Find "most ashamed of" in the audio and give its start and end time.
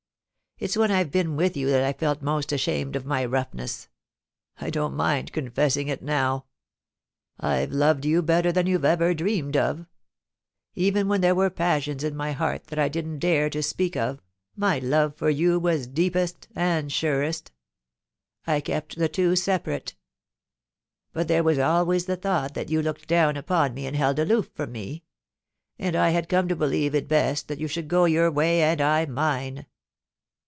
2.21-3.03